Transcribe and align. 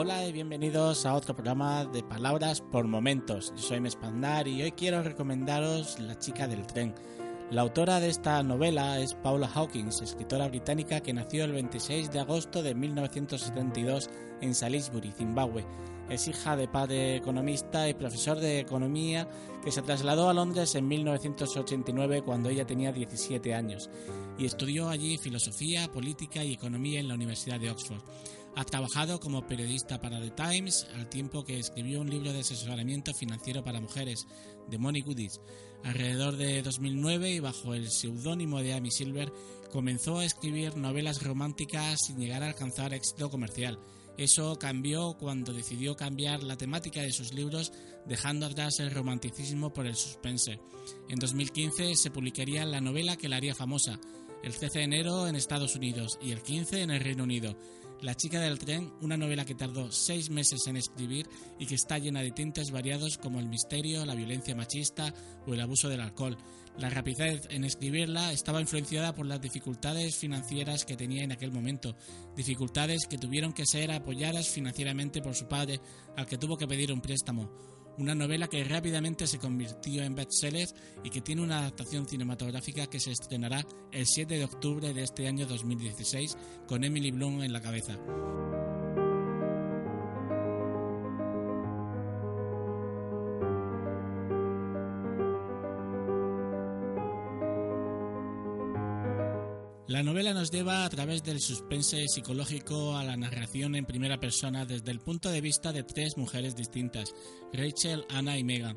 Hola 0.00 0.24
y 0.24 0.30
bienvenidos 0.30 1.04
a 1.06 1.14
otro 1.16 1.34
programa 1.34 1.84
de 1.84 2.04
Palabras 2.04 2.60
por 2.60 2.86
Momentos. 2.86 3.52
Yo 3.56 3.62
soy 3.62 3.80
Mespandar 3.80 4.46
y 4.46 4.62
hoy 4.62 4.70
quiero 4.70 5.02
recomendaros 5.02 5.98
La 5.98 6.16
chica 6.16 6.46
del 6.46 6.64
tren. 6.68 6.94
La 7.50 7.62
autora 7.62 7.98
de 7.98 8.08
esta 8.08 8.40
novela 8.44 9.00
es 9.00 9.14
Paula 9.14 9.50
Hawkins, 9.52 10.00
escritora 10.00 10.46
británica 10.46 11.00
que 11.00 11.12
nació 11.12 11.44
el 11.44 11.50
26 11.50 12.12
de 12.12 12.20
agosto 12.20 12.62
de 12.62 12.76
1972 12.76 14.08
en 14.40 14.54
Salisbury, 14.54 15.10
Zimbabue. 15.10 15.66
Es 16.08 16.28
hija 16.28 16.56
de 16.56 16.68
padre 16.68 17.16
economista 17.16 17.88
y 17.88 17.94
profesor 17.94 18.38
de 18.38 18.60
economía 18.60 19.28
que 19.64 19.72
se 19.72 19.82
trasladó 19.82 20.30
a 20.30 20.34
Londres 20.34 20.76
en 20.76 20.86
1989 20.86 22.22
cuando 22.22 22.50
ella 22.50 22.64
tenía 22.64 22.92
17 22.92 23.52
años 23.52 23.90
y 24.38 24.46
estudió 24.46 24.88
allí 24.88 25.18
filosofía, 25.18 25.92
política 25.92 26.44
y 26.44 26.54
economía 26.54 27.00
en 27.00 27.08
la 27.08 27.14
Universidad 27.14 27.58
de 27.58 27.70
Oxford. 27.70 28.00
Ha 28.56 28.64
trabajado 28.64 29.20
como 29.20 29.46
periodista 29.46 30.00
para 30.00 30.20
The 30.20 30.30
Times, 30.30 30.86
al 30.94 31.08
tiempo 31.08 31.44
que 31.44 31.58
escribió 31.58 32.00
un 32.00 32.10
libro 32.10 32.32
de 32.32 32.40
asesoramiento 32.40 33.14
financiero 33.14 33.62
para 33.62 33.80
mujeres, 33.80 34.26
The 34.70 34.78
Money 34.78 35.02
Goodies. 35.02 35.40
Alrededor 35.84 36.36
de 36.36 36.62
2009 36.62 37.30
y 37.30 37.40
bajo 37.40 37.74
el 37.74 37.90
seudónimo 37.90 38.60
de 38.62 38.74
Amy 38.74 38.90
Silver, 38.90 39.32
comenzó 39.70 40.18
a 40.18 40.24
escribir 40.24 40.76
novelas 40.76 41.22
románticas 41.22 42.00
sin 42.06 42.18
llegar 42.18 42.42
a 42.42 42.48
alcanzar 42.48 42.94
éxito 42.94 43.30
comercial. 43.30 43.78
Eso 44.16 44.58
cambió 44.58 45.14
cuando 45.14 45.52
decidió 45.52 45.94
cambiar 45.94 46.42
la 46.42 46.56
temática 46.56 47.00
de 47.00 47.12
sus 47.12 47.32
libros, 47.32 47.72
dejando 48.04 48.46
atrás 48.46 48.80
el 48.80 48.90
romanticismo 48.90 49.72
por 49.72 49.86
el 49.86 49.94
suspense. 49.94 50.58
En 51.08 51.20
2015 51.20 51.94
se 51.94 52.10
publicaría 52.10 52.66
la 52.66 52.80
novela 52.80 53.16
que 53.16 53.28
la 53.28 53.36
haría 53.36 53.54
famosa, 53.54 54.00
el 54.42 54.56
13 54.56 54.78
de 54.78 54.84
enero 54.84 55.28
en 55.28 55.36
Estados 55.36 55.76
Unidos 55.76 56.18
y 56.20 56.32
el 56.32 56.42
15 56.42 56.82
en 56.82 56.90
el 56.90 57.00
Reino 57.00 57.22
Unido. 57.22 57.56
La 58.00 58.14
chica 58.14 58.38
del 58.38 58.60
tren, 58.60 58.92
una 59.00 59.16
novela 59.16 59.44
que 59.44 59.56
tardó 59.56 59.90
seis 59.90 60.30
meses 60.30 60.68
en 60.68 60.76
escribir 60.76 61.28
y 61.58 61.66
que 61.66 61.74
está 61.74 61.98
llena 61.98 62.22
de 62.22 62.30
tintes 62.30 62.70
variados 62.70 63.18
como 63.18 63.40
el 63.40 63.48
misterio, 63.48 64.06
la 64.06 64.14
violencia 64.14 64.54
machista 64.54 65.12
o 65.46 65.54
el 65.54 65.60
abuso 65.60 65.88
del 65.88 66.00
alcohol. 66.00 66.38
La 66.78 66.90
rapidez 66.90 67.48
en 67.50 67.64
escribirla 67.64 68.32
estaba 68.32 68.60
influenciada 68.60 69.16
por 69.16 69.26
las 69.26 69.40
dificultades 69.40 70.16
financieras 70.16 70.84
que 70.84 70.96
tenía 70.96 71.24
en 71.24 71.32
aquel 71.32 71.50
momento, 71.50 71.96
dificultades 72.36 73.08
que 73.08 73.18
tuvieron 73.18 73.52
que 73.52 73.66
ser 73.66 73.90
apoyadas 73.90 74.48
financieramente 74.48 75.20
por 75.20 75.34
su 75.34 75.48
padre, 75.48 75.80
al 76.16 76.26
que 76.26 76.38
tuvo 76.38 76.56
que 76.56 76.68
pedir 76.68 76.92
un 76.92 77.00
préstamo 77.00 77.77
una 77.98 78.14
novela 78.14 78.48
que 78.48 78.64
rápidamente 78.64 79.26
se 79.26 79.38
convirtió 79.38 80.02
en 80.02 80.14
bestseller 80.14 80.68
y 81.04 81.10
que 81.10 81.20
tiene 81.20 81.42
una 81.42 81.58
adaptación 81.58 82.06
cinematográfica 82.08 82.86
que 82.86 83.00
se 83.00 83.12
estrenará 83.12 83.64
el 83.92 84.06
7 84.06 84.34
de 84.34 84.44
octubre 84.44 84.94
de 84.94 85.02
este 85.02 85.26
año 85.28 85.46
2016 85.46 86.36
con 86.66 86.84
Emily 86.84 87.10
Bloom 87.10 87.42
en 87.42 87.52
la 87.52 87.60
cabeza. 87.60 87.98
La 99.88 100.02
novela 100.02 100.34
nos 100.34 100.50
lleva 100.50 100.84
a 100.84 100.90
través 100.90 101.22
del 101.22 101.40
suspense 101.40 102.04
psicológico 102.08 102.94
a 102.98 103.04
la 103.04 103.16
narración 103.16 103.74
en 103.74 103.86
primera 103.86 104.20
persona 104.20 104.66
desde 104.66 104.90
el 104.90 105.00
punto 105.00 105.30
de 105.30 105.40
vista 105.40 105.72
de 105.72 105.82
tres 105.82 106.18
mujeres 106.18 106.54
distintas, 106.54 107.14
Rachel, 107.54 108.04
Anna 108.10 108.36
y 108.36 108.44
Megan. 108.44 108.76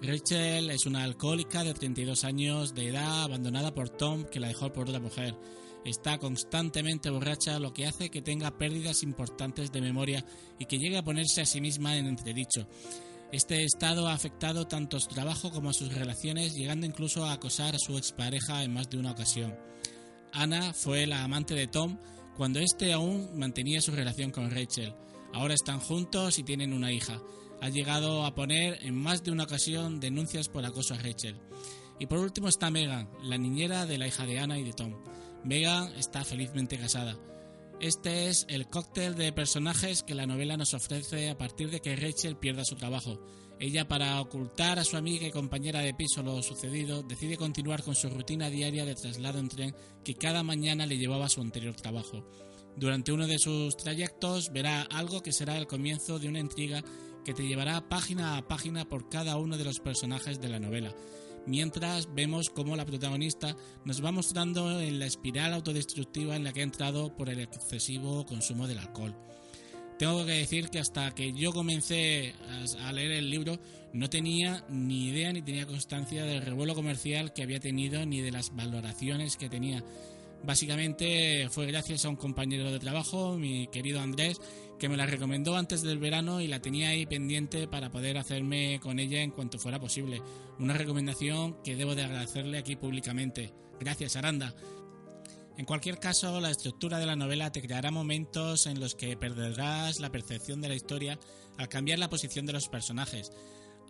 Rachel 0.00 0.70
es 0.70 0.86
una 0.86 1.02
alcohólica 1.02 1.64
de 1.64 1.74
32 1.74 2.22
años 2.22 2.74
de 2.76 2.90
edad 2.90 3.24
abandonada 3.24 3.74
por 3.74 3.88
Tom 3.88 4.24
que 4.24 4.38
la 4.38 4.46
dejó 4.46 4.72
por 4.72 4.88
otra 4.88 5.00
mujer. 5.00 5.34
Está 5.84 6.18
constantemente 6.18 7.10
borracha, 7.10 7.58
lo 7.58 7.74
que 7.74 7.86
hace 7.86 8.08
que 8.08 8.22
tenga 8.22 8.56
pérdidas 8.56 9.02
importantes 9.02 9.72
de 9.72 9.80
memoria 9.80 10.24
y 10.60 10.66
que 10.66 10.78
llegue 10.78 10.96
a 10.96 11.04
ponerse 11.04 11.40
a 11.40 11.46
sí 11.46 11.60
misma 11.60 11.96
en 11.96 12.06
entredicho. 12.06 12.68
Este 13.32 13.64
estado 13.64 14.06
ha 14.06 14.12
afectado 14.12 14.68
tanto 14.68 15.00
su 15.00 15.08
trabajo 15.08 15.50
como 15.50 15.70
a 15.70 15.74
sus 15.74 15.92
relaciones, 15.92 16.54
llegando 16.54 16.86
incluso 16.86 17.24
a 17.24 17.32
acosar 17.32 17.74
a 17.74 17.80
su 17.80 17.98
expareja 17.98 18.62
en 18.62 18.72
más 18.72 18.88
de 18.88 18.98
una 18.98 19.10
ocasión. 19.10 19.56
Ana 20.32 20.72
fue 20.72 21.06
la 21.06 21.24
amante 21.24 21.54
de 21.54 21.66
Tom 21.66 21.98
cuando 22.36 22.58
éste 22.58 22.92
aún 22.92 23.38
mantenía 23.38 23.80
su 23.80 23.92
relación 23.92 24.30
con 24.30 24.50
Rachel. 24.50 24.94
Ahora 25.34 25.54
están 25.54 25.78
juntos 25.78 26.38
y 26.38 26.42
tienen 26.42 26.72
una 26.72 26.92
hija. 26.92 27.20
Ha 27.60 27.68
llegado 27.68 28.24
a 28.24 28.34
poner 28.34 28.78
en 28.82 28.94
más 28.94 29.22
de 29.22 29.30
una 29.30 29.44
ocasión 29.44 30.00
denuncias 30.00 30.48
por 30.48 30.64
acoso 30.64 30.94
a 30.94 30.98
Rachel. 30.98 31.38
Y 31.98 32.06
por 32.06 32.18
último 32.18 32.48
está 32.48 32.70
Megan, 32.70 33.08
la 33.22 33.38
niñera 33.38 33.86
de 33.86 33.98
la 33.98 34.08
hija 34.08 34.26
de 34.26 34.38
Ana 34.38 34.58
y 34.58 34.64
de 34.64 34.72
Tom. 34.72 34.94
Megan 35.44 35.92
está 35.94 36.24
felizmente 36.24 36.78
casada. 36.78 37.16
Este 37.80 38.28
es 38.28 38.46
el 38.48 38.68
cóctel 38.68 39.14
de 39.16 39.32
personajes 39.32 40.02
que 40.02 40.14
la 40.14 40.26
novela 40.26 40.56
nos 40.56 40.72
ofrece 40.72 41.28
a 41.30 41.36
partir 41.36 41.70
de 41.70 41.80
que 41.80 41.96
Rachel 41.96 42.36
pierda 42.36 42.64
su 42.64 42.76
trabajo. 42.76 43.20
Ella, 43.62 43.86
para 43.86 44.20
ocultar 44.20 44.80
a 44.80 44.84
su 44.84 44.96
amiga 44.96 45.24
y 45.24 45.30
compañera 45.30 45.78
de 45.82 45.94
piso 45.94 46.20
lo 46.20 46.42
sucedido, 46.42 47.04
decide 47.04 47.36
continuar 47.36 47.84
con 47.84 47.94
su 47.94 48.10
rutina 48.10 48.50
diaria 48.50 48.84
de 48.84 48.96
traslado 48.96 49.38
en 49.38 49.48
tren 49.48 49.74
que 50.04 50.16
cada 50.16 50.42
mañana 50.42 50.84
le 50.84 50.98
llevaba 50.98 51.26
a 51.26 51.28
su 51.28 51.40
anterior 51.40 51.76
trabajo. 51.76 52.26
Durante 52.76 53.12
uno 53.12 53.28
de 53.28 53.38
sus 53.38 53.76
trayectos 53.76 54.50
verá 54.52 54.82
algo 54.82 55.22
que 55.22 55.30
será 55.30 55.56
el 55.58 55.68
comienzo 55.68 56.18
de 56.18 56.26
una 56.26 56.40
intriga 56.40 56.82
que 57.24 57.34
te 57.34 57.46
llevará 57.46 57.88
página 57.88 58.36
a 58.36 58.48
página 58.48 58.84
por 58.84 59.08
cada 59.08 59.36
uno 59.36 59.56
de 59.56 59.64
los 59.64 59.78
personajes 59.78 60.40
de 60.40 60.48
la 60.48 60.58
novela, 60.58 60.92
mientras 61.46 62.12
vemos 62.12 62.50
cómo 62.50 62.74
la 62.74 62.84
protagonista 62.84 63.56
nos 63.84 64.04
va 64.04 64.10
mostrando 64.10 64.80
en 64.80 64.98
la 64.98 65.06
espiral 65.06 65.54
autodestructiva 65.54 66.34
en 66.34 66.42
la 66.42 66.52
que 66.52 66.62
ha 66.62 66.64
entrado 66.64 67.16
por 67.16 67.28
el 67.28 67.38
excesivo 67.38 68.26
consumo 68.26 68.66
del 68.66 68.78
alcohol. 68.78 69.14
Tengo 70.02 70.26
que 70.26 70.32
decir 70.32 70.68
que 70.68 70.80
hasta 70.80 71.12
que 71.12 71.32
yo 71.32 71.52
comencé 71.52 72.34
a 72.80 72.92
leer 72.92 73.12
el 73.12 73.30
libro 73.30 73.60
no 73.92 74.10
tenía 74.10 74.64
ni 74.68 75.10
idea 75.10 75.32
ni 75.32 75.42
tenía 75.42 75.64
constancia 75.64 76.24
del 76.24 76.42
revuelo 76.42 76.74
comercial 76.74 77.32
que 77.32 77.44
había 77.44 77.60
tenido 77.60 78.04
ni 78.04 78.20
de 78.20 78.32
las 78.32 78.52
valoraciones 78.52 79.36
que 79.36 79.48
tenía. 79.48 79.84
Básicamente 80.42 81.48
fue 81.50 81.66
gracias 81.66 82.04
a 82.04 82.08
un 82.08 82.16
compañero 82.16 82.72
de 82.72 82.80
trabajo, 82.80 83.38
mi 83.38 83.68
querido 83.68 84.00
Andrés, 84.00 84.40
que 84.80 84.88
me 84.88 84.96
la 84.96 85.06
recomendó 85.06 85.54
antes 85.56 85.82
del 85.82 86.00
verano 86.00 86.40
y 86.40 86.48
la 86.48 86.58
tenía 86.58 86.88
ahí 86.88 87.06
pendiente 87.06 87.68
para 87.68 87.92
poder 87.92 88.18
hacerme 88.18 88.80
con 88.82 88.98
ella 88.98 89.22
en 89.22 89.30
cuanto 89.30 89.60
fuera 89.60 89.78
posible. 89.78 90.20
Una 90.58 90.74
recomendación 90.74 91.62
que 91.62 91.76
debo 91.76 91.94
de 91.94 92.02
agradecerle 92.02 92.58
aquí 92.58 92.74
públicamente. 92.74 93.52
Gracias, 93.78 94.16
Aranda. 94.16 94.52
En 95.58 95.66
cualquier 95.66 95.98
caso, 95.98 96.40
la 96.40 96.50
estructura 96.50 96.98
de 96.98 97.06
la 97.06 97.14
novela 97.14 97.52
te 97.52 97.60
creará 97.60 97.90
momentos 97.90 98.66
en 98.66 98.80
los 98.80 98.94
que 98.94 99.16
perderás 99.16 100.00
la 100.00 100.10
percepción 100.10 100.60
de 100.60 100.68
la 100.68 100.74
historia 100.74 101.18
al 101.58 101.68
cambiar 101.68 101.98
la 101.98 102.08
posición 102.08 102.46
de 102.46 102.54
los 102.54 102.68
personajes, 102.68 103.30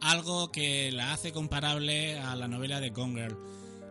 algo 0.00 0.50
que 0.50 0.91
la 0.91 1.12
hace 1.12 1.33
comparable 1.33 2.19
a 2.19 2.34
la 2.34 2.49
novela 2.49 2.81
de 2.81 2.91
Gone 2.91 3.15
Girl. 3.15 3.39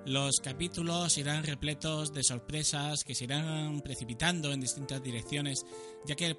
Los 0.06 0.40
capítulos 0.42 1.18
irán 1.18 1.44
repletos 1.44 2.12
de 2.12 2.24
sorpresas 2.24 3.04
que 3.04 3.16
se 3.16 3.26
irán 3.26 3.82
precipitando 3.82 4.52
en 4.52 4.60
distintas 4.60 5.02
direcciones, 5.02 5.64
ya 6.06 6.16
que 6.16 6.26
el, 6.26 6.36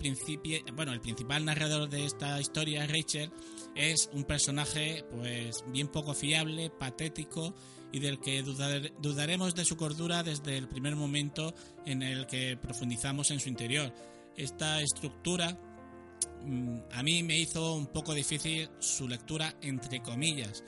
bueno, 0.75 0.93
el 0.93 1.01
principal 1.01 1.45
narrador 1.45 1.89
de 1.89 2.05
esta 2.05 2.41
historia, 2.41 2.87
Rachel, 2.87 3.31
es 3.75 4.11
un 4.13 4.25
personaje 4.25 5.05
pues 5.11 5.65
bien 5.69 5.89
poco 5.89 6.13
fiable, 6.13 6.71
patético 6.71 7.55
y 7.93 8.01
del 8.01 8.19
que 8.19 8.43
dudaremos 8.43 9.55
de 9.55 9.65
su 9.65 9.77
cordura 9.77 10.23
desde 10.23 10.57
el 10.57 10.67
primer 10.67 10.97
momento 10.97 11.55
en 11.85 12.03
el 12.03 12.27
que 12.27 12.57
profundizamos 12.57 13.31
en 13.31 13.39
su 13.39 13.51
interior. 13.51 13.93
Esta 14.37 14.81
estructura 14.81 15.59
mm, 16.45 16.77
a 16.91 17.03
mí 17.03 17.23
me 17.23 17.39
hizo 17.39 17.75
un 17.75 17.87
poco 17.87 18.15
difícil 18.15 18.71
su 18.81 19.07
lectura 19.07 19.55
entre 19.61 20.01
comillas. 20.01 20.65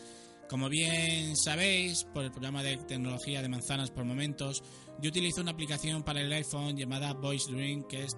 Como 0.49 0.69
bien 0.69 1.35
sabéis, 1.37 2.05
por 2.05 2.25
el 2.25 2.31
programa 2.31 2.63
de 2.63 2.77
tecnología 2.77 3.41
de 3.41 3.49
manzanas 3.49 3.91
por 3.91 4.05
momentos, 4.05 4.63
yo 5.01 5.09
utilizo 5.09 5.41
una 5.41 5.53
aplicación 5.53 6.03
para 6.03 6.21
el 6.21 6.33
iPhone 6.33 6.77
llamada 6.77 7.15
Voice 7.15 7.51
Dream, 7.51 7.85
que 7.89 8.05
es, 8.05 8.17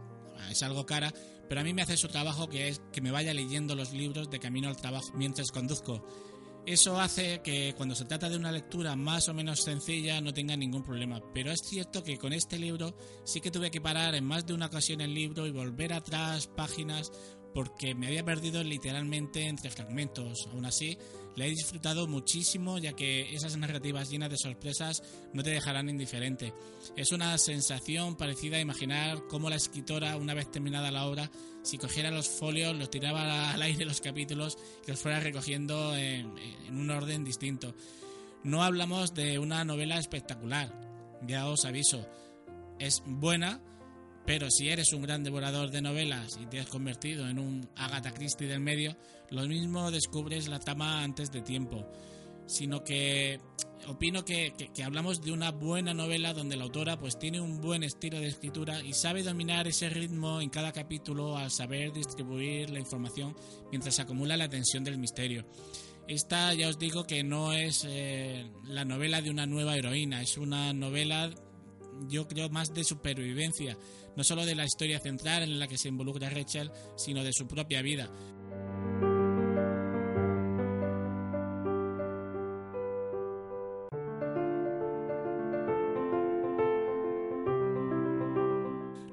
es 0.50 0.62
algo 0.64 0.84
cara, 0.84 1.12
pero 1.48 1.60
a 1.60 1.64
mí 1.64 1.72
me 1.72 1.82
hace 1.82 1.96
su 1.96 2.08
trabajo 2.08 2.48
que 2.48 2.68
es 2.68 2.82
que 2.92 3.00
me 3.00 3.12
vaya 3.12 3.32
leyendo 3.32 3.76
los 3.76 3.92
libros 3.92 4.28
de 4.30 4.40
camino 4.40 4.68
al 4.68 4.76
trabajo 4.76 5.12
mientras 5.14 5.52
conduzco. 5.52 6.04
Eso 6.66 7.00
hace 7.00 7.42
que 7.42 7.74
cuando 7.76 7.94
se 7.94 8.06
trata 8.06 8.28
de 8.28 8.36
una 8.36 8.50
lectura 8.50 8.96
más 8.96 9.28
o 9.28 9.34
menos 9.34 9.62
sencilla 9.62 10.20
no 10.20 10.34
tenga 10.34 10.56
ningún 10.56 10.82
problema. 10.82 11.22
Pero 11.32 11.52
es 11.52 11.60
cierto 11.60 12.02
que 12.02 12.18
con 12.18 12.32
este 12.32 12.58
libro 12.58 12.96
sí 13.24 13.40
que 13.40 13.52
tuve 13.52 13.70
que 13.70 13.80
parar 13.80 14.16
en 14.16 14.24
más 14.24 14.44
de 14.46 14.54
una 14.54 14.66
ocasión 14.66 15.00
el 15.00 15.14
libro 15.14 15.46
y 15.46 15.52
volver 15.52 15.92
atrás 15.92 16.48
páginas 16.48 17.12
porque 17.56 17.94
me 17.94 18.08
había 18.08 18.22
perdido 18.22 18.62
literalmente 18.62 19.46
entre 19.46 19.70
fragmentos. 19.70 20.46
Aún 20.52 20.66
así, 20.66 20.98
la 21.36 21.46
he 21.46 21.48
disfrutado 21.48 22.06
muchísimo 22.06 22.76
ya 22.76 22.92
que 22.92 23.34
esas 23.34 23.56
narrativas 23.56 24.10
llenas 24.10 24.28
de 24.28 24.36
sorpresas 24.36 25.02
no 25.32 25.42
te 25.42 25.52
dejarán 25.52 25.88
indiferente. 25.88 26.52
Es 26.96 27.12
una 27.12 27.38
sensación 27.38 28.14
parecida 28.14 28.58
a 28.58 28.60
imaginar 28.60 29.22
cómo 29.30 29.48
la 29.48 29.56
escritora, 29.56 30.18
una 30.18 30.34
vez 30.34 30.50
terminada 30.50 30.90
la 30.90 31.06
obra, 31.06 31.30
si 31.62 31.78
cogiera 31.78 32.10
los 32.10 32.28
folios, 32.28 32.76
los 32.76 32.90
tiraba 32.90 33.50
al 33.52 33.62
aire 33.62 33.86
los 33.86 34.02
capítulos 34.02 34.58
y 34.86 34.90
los 34.90 35.00
fuera 35.00 35.18
recogiendo 35.20 35.96
en, 35.96 36.36
en 36.36 36.78
un 36.78 36.90
orden 36.90 37.24
distinto. 37.24 37.74
No 38.44 38.64
hablamos 38.64 39.14
de 39.14 39.38
una 39.38 39.64
novela 39.64 39.96
espectacular, 39.96 40.70
ya 41.26 41.48
os 41.48 41.64
aviso. 41.64 42.06
Es 42.78 43.02
buena, 43.06 43.62
Pero 44.26 44.50
si 44.50 44.68
eres 44.68 44.92
un 44.92 45.02
gran 45.02 45.22
devorador 45.22 45.70
de 45.70 45.80
novelas 45.80 46.36
y 46.42 46.46
te 46.46 46.58
has 46.58 46.66
convertido 46.66 47.28
en 47.28 47.38
un 47.38 47.68
Agatha 47.76 48.12
Christie 48.12 48.48
del 48.48 48.60
medio, 48.60 48.96
lo 49.30 49.46
mismo 49.46 49.90
descubres 49.92 50.48
la 50.48 50.58
tama 50.58 51.04
antes 51.04 51.30
de 51.30 51.42
tiempo. 51.42 51.86
Sino 52.46 52.82
que 52.82 53.40
opino 53.86 54.24
que, 54.24 54.52
hablamos 54.84 55.22
de 55.22 55.32
una 55.32 55.52
buena 55.52 55.94
novela 55.94 56.32
donde 56.32 56.56
la 56.56 56.64
autora 56.64 56.98
pues 56.98 57.18
tiene 57.18 57.40
un 57.40 57.60
buen 57.60 57.84
estilo 57.84 58.18
de 58.18 58.26
escritura 58.26 58.80
y 58.82 58.92
sabe 58.94 59.22
dominar 59.22 59.68
ese 59.68 59.88
ritmo 59.88 60.40
en 60.40 60.50
cada 60.50 60.72
capítulo 60.72 61.36
al 61.36 61.50
saber 61.50 61.92
distribuir 61.92 62.70
la 62.70 62.80
información 62.80 63.36
mientras 63.70 64.00
acumula 64.00 64.36
la 64.36 64.48
tensión 64.48 64.82
del 64.82 64.98
misterio. 64.98 65.46
Esta 66.08 66.54
ya 66.54 66.68
os 66.68 66.78
digo 66.78 67.04
que 67.04 67.24
no 67.24 67.52
es 67.52 67.84
eh, 67.86 68.48
la 68.64 68.84
novela 68.84 69.22
de 69.22 69.30
una 69.30 69.46
nueva 69.46 69.76
heroína, 69.76 70.22
es 70.22 70.36
una 70.36 70.72
novela 70.72 71.30
yo 72.08 72.26
creo 72.26 72.48
más 72.48 72.72
de 72.72 72.84
supervivencia, 72.84 73.76
no 74.16 74.24
solo 74.24 74.44
de 74.44 74.54
la 74.54 74.64
historia 74.64 75.00
central 75.00 75.42
en 75.42 75.58
la 75.58 75.68
que 75.68 75.78
se 75.78 75.88
involucra 75.88 76.30
Rachel, 76.30 76.70
sino 76.96 77.22
de 77.24 77.32
su 77.32 77.46
propia 77.46 77.82
vida. 77.82 78.10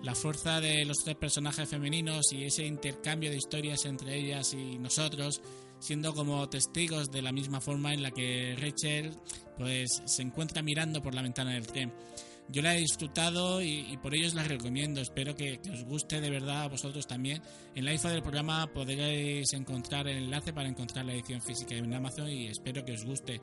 La 0.03 0.15
fuerza 0.15 0.61
de 0.61 0.85
los 0.85 0.97
tres 1.03 1.15
personajes 1.15 1.67
femeninos 1.67 2.31
y 2.33 2.43
ese 2.43 2.65
intercambio 2.65 3.31
de 3.31 3.37
historias 3.37 3.85
entre 3.85 4.15
ellas 4.15 4.53
y 4.53 4.77
nosotros, 4.77 5.41
siendo 5.79 6.13
como 6.13 6.47
testigos 6.49 7.09
de 7.09 7.21
la 7.21 7.31
misma 7.31 7.59
forma 7.59 7.93
en 7.93 8.03
la 8.03 8.11
que 8.11 8.55
Rachel 8.59 9.17
pues 9.57 10.03
se 10.05 10.21
encuentra 10.21 10.61
mirando 10.61 11.01
por 11.01 11.15
la 11.15 11.21
ventana 11.21 11.53
del 11.53 11.67
tren. 11.67 11.91
Yo 12.49 12.61
la 12.61 12.75
he 12.75 12.79
disfrutado 12.79 13.61
y, 13.61 13.97
por 14.01 14.13
ello 14.13 14.27
os 14.27 14.33
la 14.33 14.43
recomiendo. 14.43 15.01
Espero 15.01 15.35
que, 15.35 15.59
os 15.71 15.83
guste 15.85 16.21
de 16.21 16.29
verdad 16.29 16.63
a 16.63 16.67
vosotros 16.67 17.07
también. 17.07 17.41
En 17.75 17.85
la 17.85 17.93
info 17.93 18.09
del 18.09 18.21
programa 18.21 18.71
podréis 18.71 19.53
encontrar 19.53 20.07
el 20.07 20.17
enlace 20.17 20.53
para 20.53 20.69
encontrar 20.69 21.05
la 21.05 21.13
edición 21.13 21.41
física 21.41 21.75
en 21.75 21.93
Amazon 21.93 22.29
y 22.29 22.47
espero 22.47 22.85
que 22.85 22.93
os 22.93 23.05
guste. 23.05 23.41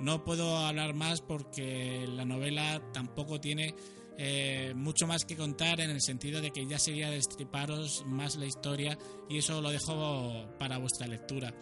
No 0.00 0.24
puedo 0.24 0.56
hablar 0.56 0.94
más 0.94 1.20
porque 1.20 2.06
la 2.08 2.24
novela 2.24 2.82
tampoco 2.92 3.40
tiene 3.40 3.74
eh, 4.18 4.72
mucho 4.74 5.06
más 5.06 5.24
que 5.24 5.36
contar 5.36 5.80
en 5.80 5.90
el 5.90 6.02
sentido 6.02 6.40
de 6.40 6.50
que 6.50 6.66
ya 6.66 6.78
sería 6.78 7.10
destriparos 7.10 8.04
más 8.06 8.36
la 8.36 8.46
historia 8.46 8.98
y 9.28 9.38
eso 9.38 9.60
lo 9.60 9.70
dejo 9.70 10.46
para 10.58 10.78
vuestra 10.78 11.06
lectura. 11.06 11.54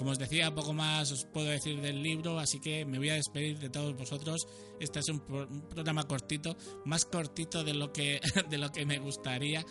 Como 0.00 0.12
os 0.12 0.18
decía, 0.18 0.50
poco 0.54 0.72
más 0.72 1.12
os 1.12 1.26
puedo 1.26 1.48
decir 1.48 1.78
del 1.78 2.02
libro, 2.02 2.38
así 2.38 2.58
que 2.58 2.86
me 2.86 2.96
voy 2.96 3.10
a 3.10 3.16
despedir 3.16 3.58
de 3.58 3.68
todos 3.68 3.94
vosotros. 3.94 4.48
Este 4.80 5.00
es 5.00 5.08
un, 5.10 5.20
programa 5.20 6.04
cortito, 6.04 6.56
más 6.86 7.04
cortito 7.04 7.62
de 7.64 7.74
lo 7.74 7.92
que, 7.92 8.18
de 8.48 8.56
lo 8.56 8.72
que 8.72 8.86
me 8.86 8.98
gustaría. 8.98 9.62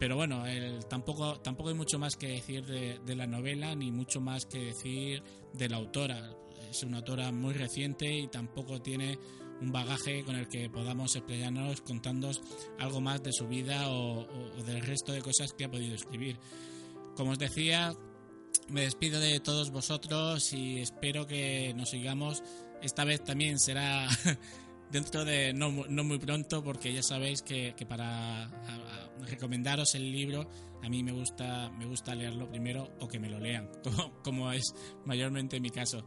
Pero 0.00 0.16
bueno, 0.16 0.42
tampoco, 0.90 1.38
tampoco 1.38 1.68
hay 1.68 1.76
mucho 1.76 2.00
más 2.00 2.16
que 2.16 2.26
decir 2.26 2.66
de, 2.66 2.98
de, 2.98 3.14
la 3.14 3.28
novela, 3.28 3.76
ni 3.76 3.92
mucho 3.92 4.20
más 4.20 4.44
que 4.46 4.58
decir 4.58 5.22
de 5.52 5.68
la 5.68 5.76
autora. 5.76 6.34
Es 6.68 6.82
una 6.82 6.96
autora 6.96 7.30
muy 7.30 7.54
reciente 7.54 8.12
y 8.12 8.26
tampoco 8.26 8.82
tiene 8.82 9.20
un 9.60 9.70
bagaje 9.70 10.24
con 10.24 10.34
el 10.34 10.48
que 10.48 10.68
podamos 10.68 11.14
explayarnos 11.14 11.80
contando 11.82 12.32
algo 12.80 13.00
más 13.00 13.22
de 13.22 13.32
su 13.32 13.46
vida 13.46 13.88
o 13.88 14.26
del 14.66 14.80
resto 14.80 15.12
de 15.12 15.22
cosas 15.22 15.52
que 15.52 15.66
ha 15.66 15.70
podido 15.70 15.94
escribir. 15.94 16.40
Como 17.14 17.30
os 17.30 17.38
decía, 17.38 17.94
me 18.68 18.82
despido 18.82 19.20
de 19.20 19.40
todos 19.40 19.70
vosotros 19.70 20.52
y 20.52 20.78
espero 20.78 21.26
que 21.26 21.72
nos 21.74 21.90
sigamos. 21.90 22.42
Esta 22.82 23.04
vez 23.04 23.22
también 23.22 23.58
será 23.58 24.08
dentro 24.90 25.24
de 25.24 25.52
no, 25.52 25.70
muy 25.70 26.18
pronto 26.18 26.62
porque 26.62 26.92
ya 26.92 27.02
sabéis 27.02 27.42
que, 27.42 27.74
para 27.88 28.50
recomendaros 29.28 29.94
el 29.94 30.10
libro 30.10 30.48
a 30.82 30.88
mí 30.88 31.02
me 31.02 31.12
gusta, 31.12 31.70
me 31.70 31.86
gusta 31.86 32.14
leerlo 32.14 32.48
primero 32.48 32.92
o 33.00 33.08
que 33.08 33.18
me 33.18 33.28
lo 33.28 33.40
lean, 33.40 33.70
como, 34.22 34.52
es 34.52 34.74
mayormente 35.04 35.60
mi 35.60 35.70
caso. 35.70 36.06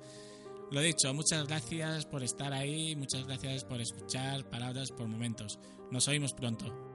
Lo 0.71 0.81
dicho, 0.81 1.11
muchas 1.13 1.47
gracias 1.47 2.05
por 2.05 2.23
estar 2.23 2.53
ahí, 2.53 2.95
muchas 2.95 3.25
gracias 3.25 3.65
por 3.65 3.81
escuchar 3.81 4.47
palabras 4.49 4.91
por 4.91 5.07
momentos. 5.07 5.59
Nos 5.91 6.07
oímos 6.07 6.33
pronto. 6.33 6.88